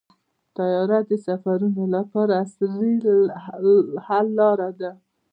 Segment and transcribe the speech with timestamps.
[0.57, 2.93] طیاره د سفرونو لپاره عصري
[4.07, 4.91] حل لاره ده.